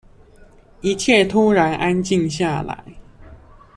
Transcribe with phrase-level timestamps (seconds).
[0.79, 2.83] 一切突然安靜下來